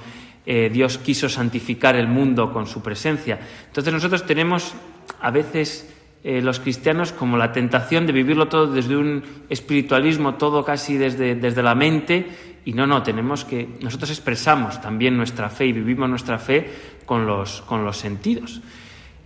eh, 0.47 0.71
Dios 0.73 0.99
quiso 0.99 1.29
santificar 1.29 1.97
el 1.97 2.09
mundo 2.09 2.53
con 2.53 2.67
su 2.67 2.83
presencia. 2.83 3.39
Entonces 3.67 3.93
nosotros 3.93 4.25
tenemos 4.25 4.75
a 5.21 5.31
veces 5.31 5.93
eh, 6.23 6.43
los 6.43 6.61
cristianos 6.61 7.13
como 7.13 7.37
la 7.37 7.53
tentación 7.53 8.07
de 8.07 8.13
vivirlo 8.13 8.49
todo 8.49 8.67
desde 8.67 8.97
un 8.97 9.23
espiritualismo, 9.49 10.35
todo 10.35 10.65
casi 10.65 10.99
desde, 10.99 11.35
desde 11.35 11.63
la 11.63 11.75
mente, 11.75 12.27
y 12.65 12.75
no, 12.75 12.87
no, 12.87 13.03
tenemos 13.03 13.45
que, 13.45 13.67
nosotros 13.81 14.11
expresamos 14.11 14.81
también 14.83 15.17
nuestra 15.17 15.49
fe 15.49 15.67
y 15.67 15.73
vivimos 15.73 16.11
nuestra 16.11 16.39
fe 16.39 16.71
con 17.07 17.27
los, 17.27 17.63
con 17.63 17.85
los 17.85 17.97
sentidos. 17.97 18.61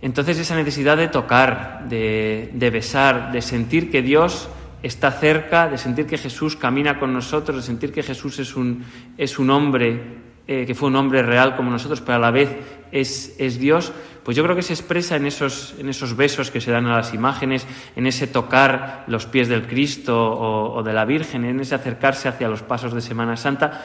Entonces 0.01 0.37
esa 0.39 0.55
necesidad 0.55 0.95
de 0.95 1.09
tocar, 1.09 1.85
de, 1.89 2.51
de 2.53 2.69
besar, 2.69 3.31
de 3.31 3.41
sentir 3.41 3.91
que 3.91 4.01
Dios 4.01 4.47
está 4.81 5.11
cerca, 5.11 5.67
de 5.67 5.77
sentir 5.77 6.05
que 6.05 6.17
Jesús 6.17 6.55
camina 6.55 6.99
con 6.99 7.11
nosotros, 7.11 7.57
de 7.57 7.63
sentir 7.63 7.91
que 7.91 8.03
Jesús 8.03 8.39
es 8.39 8.55
un, 8.55 8.85
es 9.17 9.39
un 9.39 9.49
hombre, 9.49 9.99
eh, 10.47 10.65
que 10.65 10.75
fue 10.75 10.89
un 10.89 10.95
hombre 10.95 11.23
real 11.23 11.55
como 11.55 11.71
nosotros, 11.71 12.01
pero 12.01 12.17
a 12.17 12.19
la 12.19 12.31
vez 12.31 12.49
es, 12.91 13.35
es 13.39 13.59
Dios, 13.59 13.93
pues 14.23 14.35
yo 14.35 14.43
creo 14.43 14.55
que 14.55 14.61
se 14.61 14.73
expresa 14.73 15.15
en 15.15 15.25
esos, 15.25 15.75
en 15.79 15.89
esos 15.89 16.15
besos 16.15 16.51
que 16.51 16.61
se 16.61 16.71
dan 16.71 16.85
a 16.87 16.97
las 16.97 17.13
imágenes, 17.13 17.67
en 17.95 18.07
ese 18.07 18.27
tocar 18.27 19.03
los 19.07 19.25
pies 19.25 19.47
del 19.47 19.67
Cristo 19.67 20.15
o, 20.17 20.83
de 20.83 20.93
la 20.93 21.05
Virgen, 21.05 21.45
en 21.45 21.59
ese 21.59 21.75
acercarse 21.75 22.27
hacia 22.27 22.47
los 22.47 22.63
pasos 22.63 22.93
de 22.93 23.01
Semana 23.01 23.37
Santa, 23.37 23.83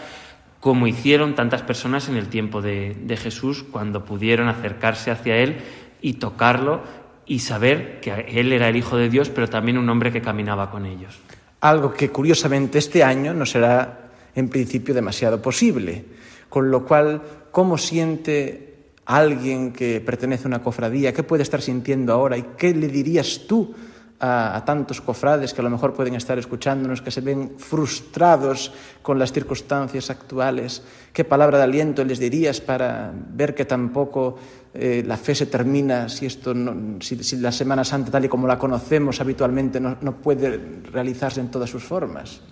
como 0.61 0.87
hicieron 0.87 1.35
tantas 1.35 1.63
personas 1.63 2.09
en 2.09 2.17
el 2.17 2.29
tiempo 2.29 2.63
de 2.63 3.19
Jesús 3.21 3.65
cuando 3.71 4.05
pudieron 4.05 4.49
acercarse 4.49 5.11
hacia 5.11 5.37
Él 5.37 5.59
y 6.03 6.15
tocarlo 6.15 6.83
y 7.31 7.39
saber 7.39 8.01
que 8.01 8.27
Él 8.29 8.53
era 8.53 8.69
el 8.69 8.77
Hijo 8.77 8.97
de 8.97 9.09
Dios, 9.09 9.31
pero 9.31 9.49
también 9.49 9.79
un 9.79 9.89
hombre 9.89 10.11
que 10.11 10.21
caminaba 10.21 10.71
con 10.71 10.85
ellos. 10.85 11.19
Algo 11.61 11.93
que 11.93 12.11
curiosamente 12.11 12.79
este 12.79 13.05
año 13.05 13.33
no 13.35 13.47
será 13.47 14.11
en 14.35 14.49
principio 14.49 14.95
demasiado 14.95 15.41
posible, 15.41 16.05
con 16.51 16.71
lo 16.71 16.85
cual, 16.85 17.23
¿cómo 17.51 17.79
siente 17.79 18.71
alguien 19.07 19.73
que 19.73 20.01
pertenece 20.01 20.45
a 20.45 20.49
una 20.49 20.63
cofradía, 20.63 21.13
qué 21.13 21.23
puede 21.23 21.43
estar 21.43 21.61
sintiendo 21.61 22.13
ahora 22.13 22.37
y 22.37 22.43
qué 22.57 22.73
le 22.75 22.87
dirías 22.87 23.41
tú 23.49 23.75
a, 24.21 24.63
tantos 24.65 25.01
cofrades 25.01 25.55
que 25.55 25.63
a 25.63 25.65
lo 25.65 25.71
mejor 25.71 25.95
pueden 25.95 26.15
estar 26.15 26.39
escuchándonos, 26.39 27.03
que 27.03 27.11
se 27.11 27.21
ven 27.21 27.55
frustrados 27.57 28.73
con 29.03 29.19
las 29.19 29.33
circunstancias 29.33 30.11
actuales. 30.11 30.83
¿Qué 31.13 31.25
palabra 31.25 31.59
de 31.59 31.65
aliento 31.65 32.05
les 32.05 32.19
dirías 32.19 32.61
para 32.61 33.13
ver 33.15 33.55
que 33.55 33.65
tampoco 33.65 34.37
eh, 34.75 35.03
la 35.05 35.17
fe 35.17 35.35
se 35.35 35.47
termina 35.47 36.09
si, 36.09 36.27
esto 36.27 36.55
si, 37.01 37.37
la 37.39 37.51
Semana 37.51 37.83
Santa 37.83 38.13
tal 38.13 38.27
y 38.27 38.29
como 38.29 38.47
la 38.47 38.59
conocemos 38.59 39.21
habitualmente 39.21 39.81
no, 39.81 39.97
no 40.01 40.17
puede 40.19 40.83
realizarse 40.93 41.41
en 41.41 41.51
todas 41.51 41.71
sus 41.71 41.83
formas? 41.83 42.43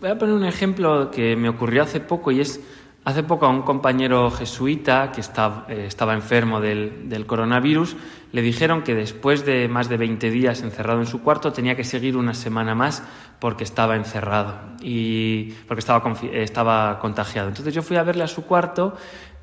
Voy 0.00 0.10
a 0.10 0.18
poner 0.18 0.34
un 0.34 0.44
ejemplo 0.44 1.12
que 1.12 1.36
me 1.36 1.48
ocurrió 1.48 1.84
hace 1.84 2.00
poco 2.00 2.32
y 2.32 2.40
es 2.40 2.58
Hace 3.04 3.24
poco 3.24 3.46
a 3.46 3.48
un 3.48 3.62
compañero 3.62 4.30
jesuita 4.30 5.10
que 5.10 5.20
eh, 5.22 5.86
estaba 5.86 6.14
enfermo 6.14 6.60
del, 6.60 7.24
coronavirus 7.26 7.96
le 8.30 8.42
dijeron 8.42 8.82
que 8.82 8.94
después 8.94 9.44
de 9.44 9.66
más 9.66 9.88
de 9.88 9.96
20 9.96 10.30
días 10.30 10.62
encerrado 10.62 11.00
en 11.00 11.06
su 11.06 11.20
cuarto 11.20 11.52
tenía 11.52 11.74
que 11.74 11.82
seguir 11.82 12.16
una 12.16 12.32
semana 12.32 12.76
más 12.76 13.02
porque 13.40 13.64
estaba 13.64 13.96
encerrado 13.96 14.54
y 14.80 15.50
porque 15.66 15.80
estaba, 15.80 16.98
contagiado. 17.00 17.48
Entonces 17.48 17.74
yo 17.74 17.82
fui 17.82 17.96
a 17.96 18.04
verle 18.04 18.22
a 18.22 18.28
su 18.28 18.44
cuarto 18.44 18.96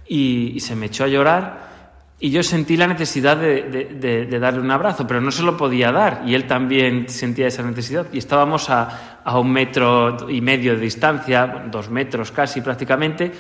y, 0.08 0.58
se 0.62 0.78
me 0.78 0.86
echó 0.86 1.04
a 1.04 1.08
llorar 1.08 1.70
y 2.18 2.32
yo 2.32 2.44
sentí 2.44 2.78
la 2.78 2.88
necesidad 2.88 3.36
de, 3.36 3.64
de, 3.64 4.40
darle 4.40 4.62
un 4.62 4.72
abrazo, 4.72 5.06
pero 5.06 5.20
no 5.20 5.32
se 5.32 5.44
lo 5.44 5.58
podía 5.58 5.92
dar. 5.92 6.24
Y 6.26 6.34
él 6.34 6.48
también 6.48 7.10
sentía 7.10 7.48
esa 7.48 7.64
necesidad. 7.64 8.08
Y 8.12 8.18
estábamos 8.18 8.70
a, 8.70 9.19
a 9.30 9.38
un 9.38 9.52
metro 9.52 10.28
y 10.28 10.42
medio 10.42 10.74
de 10.74 10.82
distancia, 10.82 11.68
dos 11.70 11.92
metros 11.92 12.32
casi 12.32 12.62
prácticamente. 12.62 13.32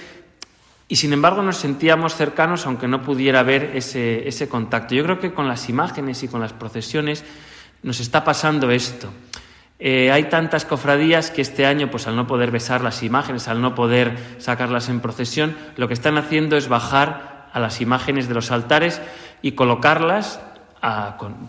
Y 0.88 0.96
sin 0.96 1.14
embargo 1.14 1.42
nos 1.42 1.58
sentíamos 1.58 2.14
cercanos 2.14 2.68
aunque 2.68 2.88
no 2.88 3.02
pudiera 3.02 3.42
ver 3.42 3.72
ese, 3.74 4.28
ese 4.28 4.48
contacto. 4.48 4.94
Yo 4.94 5.04
creo 5.04 5.20
que 5.20 5.34
con 5.34 5.48
las 5.48 5.68
imágenes 5.68 6.22
y 6.22 6.28
con 6.28 6.42
las 6.42 6.54
procesiones 6.54 7.26
nos 7.82 8.00
está 8.00 8.24
pasando 8.24 8.70
esto. 8.70 9.10
Eh, 9.80 10.12
hay 10.12 10.26
tantas 10.26 10.64
cofradías 10.64 11.32
que 11.32 11.42
este 11.42 11.66
año, 11.66 11.90
pues 11.90 12.06
al 12.06 12.16
no 12.16 12.28
poder 12.28 12.52
besar 12.52 12.82
las 12.84 13.02
imágenes, 13.02 13.48
al 13.48 13.60
no 13.60 13.74
poder 13.74 14.16
sacarlas 14.38 14.90
en 14.90 15.00
procesión, 15.00 15.58
lo 15.76 15.88
que 15.88 15.96
están 15.96 16.20
haciendo 16.20 16.56
es 16.56 16.68
bajar 16.68 17.50
a 17.52 17.60
las 17.60 17.82
imágenes 17.82 18.28
de 18.28 18.36
los 18.36 18.52
altares 18.52 19.02
y 19.42 19.54
colocarlas 19.54 20.40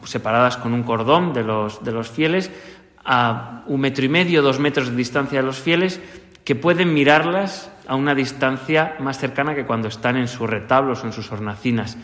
separadas 0.04 0.56
con 0.56 0.72
un 0.72 0.82
cordón 0.82 1.32
de 1.32 1.44
los, 1.44 1.84
de 1.84 1.92
los 1.92 2.08
fieles, 2.08 2.50
a 3.04 3.62
un 3.66 3.80
metro 3.80 4.04
y 4.04 4.08
medio, 4.08 4.42
dos 4.42 4.58
metros 4.58 4.90
de 4.90 4.96
distancia 4.96 5.40
de 5.40 5.46
los 5.46 5.58
fieles, 5.58 6.00
que 6.44 6.54
pueden 6.54 6.94
mirarlas 6.94 7.70
a 7.86 7.94
una 7.94 8.14
distancia 8.14 8.96
más 9.00 9.18
cercana 9.18 9.54
que 9.54 9.66
cuando 9.66 9.88
están 9.88 10.16
en 10.16 10.28
sus 10.28 10.48
retablos 10.48 11.02
o 11.02 11.06
en 11.06 11.12
sus 11.12 11.30
hornacinas. 11.32 11.96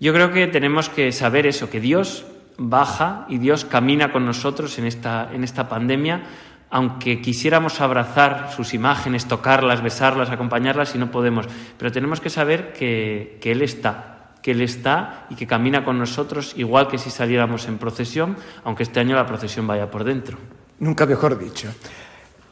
Yo 0.00 0.12
creo 0.12 0.32
que 0.32 0.46
tenemos 0.46 0.88
que 0.88 1.12
saber 1.12 1.46
eso, 1.46 1.70
que 1.70 1.80
Dios 1.80 2.26
baja 2.56 3.26
y 3.28 3.38
Dios 3.38 3.64
camina 3.64 4.12
con 4.12 4.26
nosotros 4.26 4.78
en 4.78 4.86
esta, 4.86 5.30
en 5.32 5.44
esta 5.44 5.68
pandemia, 5.68 6.22
aunque 6.70 7.20
quisiéramos 7.20 7.80
abrazar 7.80 8.50
sus 8.54 8.74
imágenes, 8.74 9.26
tocarlas, 9.26 9.82
besarlas, 9.82 10.30
acompañarlas, 10.30 10.94
y 10.94 10.98
no 10.98 11.10
podemos. 11.10 11.46
Pero 11.78 11.92
tenemos 11.92 12.20
que 12.20 12.30
saber 12.30 12.72
que, 12.72 13.38
que 13.40 13.52
Él 13.52 13.62
está, 13.62 14.17
que 14.48 14.52
Él 14.52 14.62
está 14.62 15.26
y 15.28 15.34
que 15.34 15.46
camina 15.46 15.84
con 15.84 15.98
nosotros 15.98 16.54
igual 16.56 16.88
que 16.88 16.96
si 16.96 17.10
saliéramos 17.10 17.68
en 17.68 17.76
procesión, 17.76 18.34
aunque 18.64 18.82
este 18.82 18.98
año 18.98 19.14
la 19.14 19.26
procesión 19.26 19.66
vaya 19.66 19.90
por 19.90 20.04
dentro. 20.04 20.38
Nunca 20.80 21.04
mejor 21.04 21.38
dicho. 21.38 21.68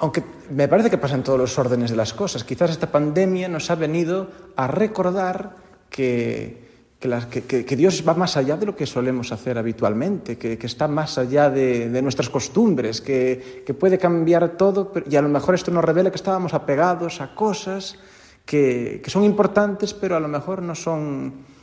Aunque 0.01 0.23
me 0.51 0.69
parece 0.69 0.91
que 0.91 0.99
pasan 0.99 1.25
todos 1.25 1.39
los 1.39 1.59
órdenes 1.59 1.89
de 1.89 1.97
las 1.97 2.13
cosas. 2.13 2.45
Quizás 2.45 2.71
esta 2.71 2.93
pandemia 2.93 3.49
nos 3.49 3.71
ha 3.71 3.77
venido 3.77 4.29
a 4.57 4.67
recordar 4.67 5.57
que, 5.89 6.69
que, 7.01 7.77
Dios 7.77 8.05
va 8.07 8.13
más 8.13 8.37
allá 8.37 8.59
de 8.59 8.67
lo 8.67 8.77
que 8.77 8.85
solemos 8.85 9.33
hacer 9.33 9.57
habitualmente, 9.57 10.37
que, 10.37 10.59
está 10.61 10.89
más 10.89 11.17
allá 11.17 11.49
de, 11.49 12.03
nuestras 12.03 12.29
costumbres, 12.29 13.01
que, 13.01 13.65
puede 13.81 13.97
cambiar 13.97 14.59
todo 14.59 14.93
y 15.09 15.17
a 15.17 15.23
lo 15.23 15.31
mejor 15.31 15.55
esto 15.55 15.71
nos 15.71 15.83
revela 15.83 16.11
que 16.11 16.17
estábamos 16.17 16.53
apegados 16.53 17.23
a 17.23 17.35
cosas 17.35 17.99
que 18.45 19.03
son 19.07 19.25
importantes, 19.25 19.95
pero 19.95 20.15
a 20.15 20.21
lo 20.21 20.29
mejor 20.29 20.61
no 20.61 20.75
son 20.75 21.56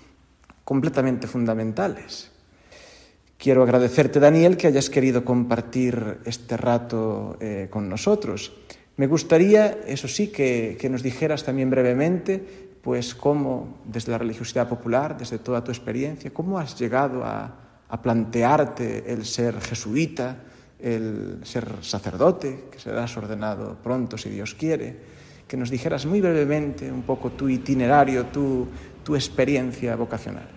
completamente 0.64 1.28
fundamentales. 1.28 2.32
Quiero 3.38 3.64
agradecerte, 3.64 4.20
Daniel, 4.20 4.56
que 4.56 4.68
hayas 4.68 4.90
querido 4.90 5.26
compartir 5.26 6.20
este 6.24 6.56
rato 6.56 7.36
eh, 7.42 7.68
con 7.70 7.90
nosotros. 7.90 8.54
Me 8.96 9.08
gustaría, 9.08 9.80
eso 9.88 10.08
sí, 10.08 10.28
que, 10.28 10.88
nos 10.90 11.04
dijeras 11.04 11.44
también 11.44 11.70
brevemente, 11.70 12.42
pues 12.82 13.16
cómo, 13.16 13.80
desde 13.86 14.12
la 14.12 14.20
religiosidad 14.20 14.70
popular, 14.70 15.18
desde 15.18 15.40
toda 15.40 15.64
tu 15.64 15.72
experiencia, 15.72 16.32
cómo 16.32 16.60
has 16.60 16.80
llegado 16.80 17.24
a, 17.24 17.60
plantearte 18.02 19.12
el 19.14 19.24
ser 19.24 19.62
jesuita, 19.62 20.38
el 20.80 21.42
ser 21.44 21.68
sacerdote, 21.82 22.66
que 22.72 22.80
serás 22.80 23.16
ordenado 23.18 23.78
pronto 23.84 24.18
si 24.18 24.30
Dios 24.30 24.56
quiere, 24.56 24.98
que 25.48 25.58
nos 25.58 25.70
dijeras 25.70 26.08
muy 26.08 26.20
brevemente 26.20 26.92
un 26.92 27.04
poco 27.04 27.30
tu 27.32 27.48
itinerario, 27.50 28.26
tu 28.28 28.68
experiencia 29.12 29.96
vocacional. 29.96 30.48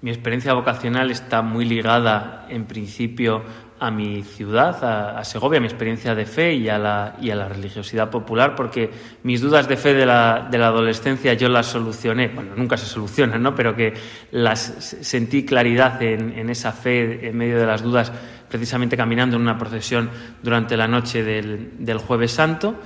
Mi 0.00 0.10
experiencia 0.10 0.52
vocacional 0.54 1.10
está 1.10 1.42
muy 1.42 1.64
ligada, 1.64 2.46
en 2.48 2.66
principio, 2.66 3.42
a 3.80 3.90
mi 3.90 4.22
ciudad, 4.22 4.82
a, 5.18 5.24
Segovia, 5.24 5.58
a 5.58 5.60
mi 5.60 5.66
experiencia 5.66 6.14
de 6.14 6.26
fe 6.26 6.54
y 6.54 6.68
a, 6.68 6.78
la, 6.78 7.48
religiosidad 7.48 8.10
popular, 8.10 8.54
porque 8.54 8.90
mis 9.22 9.40
dudas 9.40 9.68
de 9.68 9.76
fe 9.76 9.94
de 9.94 10.06
la, 10.06 10.48
adolescencia 10.48 11.34
yo 11.34 11.48
las 11.48 11.66
solucioné, 11.66 12.28
bueno, 12.28 12.52
nunca 12.56 12.76
se 12.76 12.86
solucionan, 12.86 13.42
¿no? 13.42 13.54
pero 13.54 13.74
que 13.76 13.94
las 14.30 14.60
sentí 15.00 15.44
claridad 15.44 16.02
en, 16.02 16.50
esa 16.50 16.72
fe 16.72 17.28
en 17.28 17.36
medio 17.36 17.58
de 17.58 17.66
las 17.66 17.82
dudas, 17.82 18.12
precisamente 18.48 18.96
caminando 18.96 19.36
en 19.36 19.42
una 19.42 19.58
procesión 19.58 20.10
durante 20.42 20.76
la 20.76 20.88
noche 20.88 21.22
del 21.22 21.98
Jueves 21.98 22.32
Santo. 22.32 22.76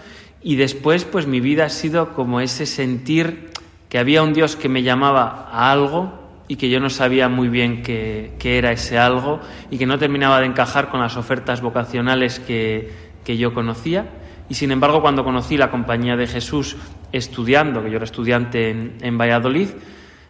Y 0.42 0.56
después, 0.56 1.04
pues 1.04 1.26
mi 1.26 1.40
vida 1.40 1.66
ha 1.66 1.68
sido 1.68 2.14
como 2.14 2.40
ese 2.40 2.66
sentir 2.66 3.50
que 3.92 3.98
había 3.98 4.22
un 4.22 4.32
Dios 4.32 4.56
que 4.56 4.70
me 4.70 4.82
llamaba 4.82 5.50
a 5.52 5.70
algo 5.70 6.10
y 6.48 6.56
que 6.56 6.70
yo 6.70 6.80
no 6.80 6.88
sabía 6.88 7.28
muy 7.28 7.50
bien 7.50 7.82
qué, 7.82 8.32
era 8.42 8.72
ese 8.72 8.96
algo 8.96 9.40
y 9.70 9.76
que 9.76 9.84
no 9.84 9.98
terminaba 9.98 10.40
de 10.40 10.46
encajar 10.46 10.88
con 10.88 11.00
las 11.00 11.18
ofertas 11.18 11.60
vocacionales 11.60 12.40
que, 12.40 12.88
yo 13.26 13.52
conocía. 13.52 14.06
Y 14.48 14.54
sin 14.54 14.70
embargo, 14.70 15.02
cuando 15.02 15.24
conocí 15.24 15.58
la 15.58 15.70
compañía 15.70 16.16
de 16.16 16.26
Jesús 16.26 16.78
estudiando, 17.12 17.82
que 17.82 17.90
yo 17.90 17.96
era 17.96 18.06
estudiante 18.06 18.70
en, 18.70 19.18
Valladolid, 19.18 19.68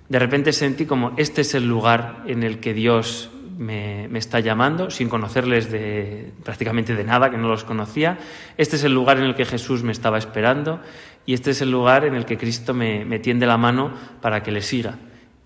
de 0.09 0.18
repente 0.18 0.53
sentí 0.53 0.85
como 0.85 1.12
este 1.16 1.42
es 1.42 1.55
el 1.55 1.68
lugar 1.68 2.25
en 2.27 2.42
el 2.42 2.59
que 2.59 2.75
Dios 2.75 3.31
me, 3.62 4.18
está 4.18 4.40
llamando, 4.40 4.90
sin 4.90 5.09
conocerles 5.09 5.70
de, 5.70 6.33
prácticamente 6.44 6.94
de 6.94 7.05
nada, 7.05 7.31
que 7.31 7.38
no 7.38 7.48
los 7.48 7.64
conocía. 7.64 8.18
Este 8.57 8.77
es 8.77 8.85
el 8.85 8.92
lugar 8.92 9.18
en 9.18 9.25
el 9.25 9.35
que 9.35 9.44
Jesús 9.44 9.83
me 9.83 9.92
estaba 9.92 10.18
esperando 10.18 10.81
y 11.25 11.35
este 11.35 11.53
es 11.53 11.62
el 11.62 11.70
lugar 11.70 12.05
en 12.05 12.14
el 12.14 12.25
que 12.25 12.37
Cristo 12.37 12.75
me, 12.75 13.05
me 13.05 13.18
tiende 13.18 13.46
la 13.46 13.57
mano 13.57 13.92
para 14.20 14.42
que 14.42 14.51
le 14.51 14.61
siga. 14.61 14.96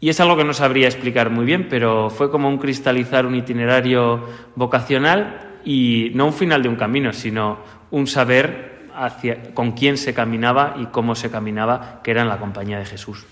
Y 0.01 0.09
es 0.09 0.21
algo 0.21 0.37
que 0.37 0.45
no 0.45 0.53
sabría 0.53 0.89
explicar 0.89 1.31
muy 1.31 1.45
bien, 1.45 1.69
pero 1.69 2.11
fue 2.11 2.31
como 2.31 2.49
un 2.49 2.59
cristalizar 2.59 3.27
un 3.27 3.35
itinerario 3.35 4.27
vocacional 4.55 5.61
y 5.65 6.11
no 6.15 6.27
un 6.27 6.33
final 6.33 6.63
de 6.63 6.69
un 6.69 6.77
camino, 6.77 7.13
sino 7.13 7.59
un 7.91 8.07
saber 8.07 8.89
hacia, 8.95 9.55
con 9.55 9.73
quién 9.73 9.97
se 9.97 10.15
caminaba 10.15 10.77
y 10.79 10.87
cómo 10.87 11.15
se 11.15 11.31
caminaba, 11.31 12.01
que 12.03 12.11
era 12.11 12.23
en 12.23 12.29
la 12.29 12.39
compañía 12.39 12.79
de 12.79 12.87
Jesús. 12.87 13.27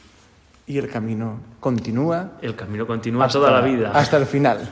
Y 0.66 0.78
el 0.78 0.88
camino 0.88 1.40
continúa. 1.60 2.38
El 2.40 2.56
camino 2.56 2.86
continúa 2.86 3.28
toda 3.28 3.50
la 3.50 3.60
vida. 3.60 3.90
Hasta 3.92 4.16
el 4.16 4.26
final. 4.26 4.68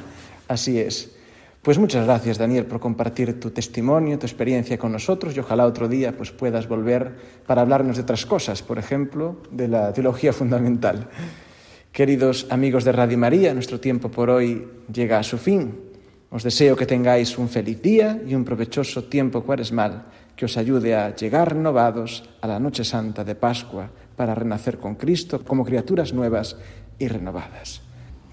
Así 0.48 0.78
es. 0.78 1.16
Pues 1.62 1.78
muchas 1.78 2.06
gracias, 2.06 2.38
Daniel, 2.38 2.66
por 2.66 2.80
compartir 2.80 3.38
tu 3.38 3.50
testimonio, 3.50 4.18
tu 4.18 4.26
experiencia 4.26 4.76
con 4.78 4.90
nosotros 4.90 5.36
y 5.36 5.40
ojalá 5.40 5.64
otro 5.64 5.86
día 5.86 6.16
pues, 6.16 6.32
puedas 6.32 6.66
volver 6.66 7.14
para 7.46 7.62
hablarnos 7.62 7.96
de 7.96 8.02
otras 8.02 8.26
cosas, 8.26 8.62
por 8.62 8.78
ejemplo, 8.78 9.36
de 9.52 9.68
la 9.68 9.92
teología 9.92 10.32
fundamental. 10.32 11.08
Queridos 11.92 12.46
amigos 12.50 12.84
de 12.84 12.90
Radio 12.90 13.16
María, 13.16 13.54
nuestro 13.54 13.78
tiempo 13.78 14.10
por 14.10 14.28
hoy 14.28 14.66
llega 14.92 15.20
a 15.20 15.22
su 15.22 15.38
fin. 15.38 15.78
Os 16.30 16.42
deseo 16.42 16.74
que 16.74 16.86
tengáis 16.86 17.38
un 17.38 17.48
feliz 17.48 17.80
día 17.80 18.20
y 18.26 18.34
un 18.34 18.44
provechoso 18.44 19.04
tiempo 19.04 19.44
cuaresmal 19.44 20.06
que 20.42 20.46
os 20.46 20.58
ayude 20.58 20.98
a 20.98 21.14
llegar 21.14 21.54
renovados 21.54 22.26
a 22.42 22.50
la 22.50 22.58
noche 22.58 22.82
santa 22.82 23.22
de 23.22 23.38
Pascua 23.38 23.86
para 24.18 24.34
renacer 24.34 24.82
con 24.82 24.98
Cristo 24.98 25.46
como 25.46 25.62
criaturas 25.62 26.12
nuevas 26.12 26.58
y 26.98 27.06
renovadas. 27.06 27.80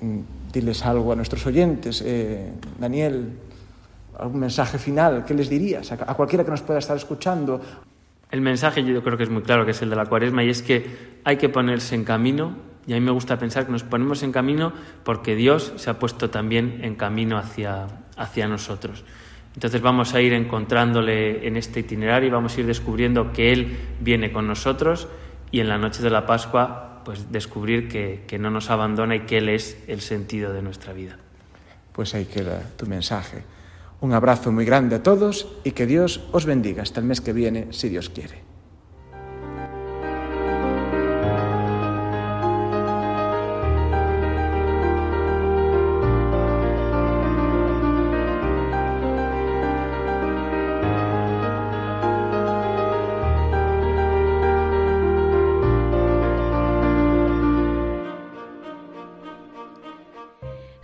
Mm, 0.02 0.50
diles 0.52 0.84
algo 0.90 1.14
a 1.14 1.16
nuestros 1.16 1.46
oyentes. 1.46 2.02
Eh, 2.04 2.50
Daniel, 2.80 3.30
algún 4.18 4.40
mensaje 4.40 4.80
final, 4.80 5.24
¿qué 5.24 5.36
les 5.36 5.54
dirías 5.54 5.92
a 5.92 6.16
cualquiera 6.16 6.44
que 6.44 6.50
nos 6.50 6.64
pueda 6.64 6.80
estar 6.80 6.98
escuchando? 6.98 7.62
El 8.32 8.42
mensaje 8.42 8.84
yo 8.84 9.04
creo 9.04 9.16
que 9.16 9.26
es 9.26 9.30
muy 9.30 9.44
claro, 9.44 9.64
que 9.64 9.78
es 9.78 9.82
el 9.84 9.92
de 9.92 9.96
la 9.96 10.08
cuaresma, 10.08 10.44
y 10.44 10.50
es 10.50 10.64
que 10.64 11.20
hay 11.24 11.38
que 11.38 11.50
ponerse 11.50 11.94
en 11.94 12.06
camino 12.06 12.56
y 12.88 12.94
a 12.94 12.96
mí 12.96 13.02
me 13.02 13.12
gusta 13.12 13.38
pensar 13.38 13.68
que 13.68 13.72
nos 13.72 13.84
ponemos 13.84 14.24
en 14.24 14.32
camino 14.32 14.74
porque 15.04 15.36
Dios 15.36 15.74
se 15.76 15.92
ha 15.92 16.00
puesto 16.00 16.32
también 16.32 16.80
en 16.82 16.96
camino 16.96 17.38
hacia, 17.38 17.86
hacia 18.18 18.48
nosotros. 18.48 19.06
Entonces 19.56 19.82
vamos 19.82 20.14
a 20.14 20.22
ir 20.22 20.34
encontrándole 20.34 21.48
en 21.48 21.58
este 21.58 21.82
itinerario 21.82 22.28
y 22.28 22.32
vamos 22.32 22.56
a 22.56 22.60
ir 22.60 22.66
descubriendo 22.66 23.34
que 23.34 23.52
Él 23.52 23.78
viene 24.00 24.32
con 24.32 24.48
nosotros 24.48 25.08
y 25.52 25.60
en 25.60 25.70
la 25.70 25.78
noche 25.78 26.02
de 26.04 26.10
la 26.10 26.26
Pascua 26.26 27.02
pues 27.04 27.32
descubrir 27.32 27.88
que, 27.88 28.24
que 28.28 28.38
no 28.38 28.52
nos 28.52 28.70
abandona 28.70 29.16
y 29.16 29.22
que 29.22 29.40
Él 29.40 29.50
es 29.50 29.84
el 29.88 30.02
sentido 30.02 30.54
de 30.54 30.62
nuestra 30.62 30.94
vida. 30.94 31.18
Pues 31.94 32.14
ahí 32.14 32.26
queda 32.26 32.62
tu 32.78 32.86
mensaje. 32.86 33.44
Un 34.02 34.14
abrazo 34.14 34.52
muy 34.52 34.64
grande 34.64 34.96
a 34.96 35.04
todos 35.04 35.48
y 35.64 35.72
que 35.72 35.86
Dios 35.86 36.22
os 36.32 36.46
bendiga 36.46 36.84
hasta 36.84 37.00
el 37.00 37.06
mes 37.06 37.20
que 37.20 37.34
viene, 37.34 37.68
si 37.72 37.90
Dios 37.90 38.10
quiere. 38.10 38.49